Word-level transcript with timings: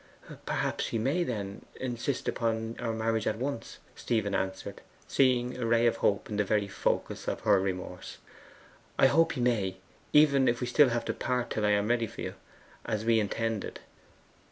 'Perhaps 0.47 0.87
he 0.87 0.97
may, 0.97 1.23
then, 1.23 1.63
insist 1.75 2.27
upon 2.27 2.75
our 2.79 2.91
marriage 2.91 3.27
at 3.27 3.37
once!' 3.37 3.77
Stephen 3.95 4.33
answered, 4.33 4.81
seeing 5.07 5.55
a 5.55 5.65
ray 5.67 5.85
of 5.85 5.97
hope 5.97 6.27
in 6.27 6.37
the 6.37 6.43
very 6.43 6.67
focus 6.67 7.27
of 7.27 7.41
her 7.41 7.59
remorse. 7.59 8.17
'I 8.97 9.05
hope 9.05 9.33
he 9.33 9.41
may, 9.41 9.77
even 10.11 10.47
if 10.47 10.59
we 10.59 10.65
had 10.65 10.73
still 10.73 10.99
to 11.01 11.13
part 11.13 11.51
till 11.51 11.67
I 11.67 11.77
am 11.77 11.87
ready 11.89 12.07
for 12.07 12.21
you, 12.21 12.33
as 12.83 13.05
we 13.05 13.19
intended. 13.19 13.79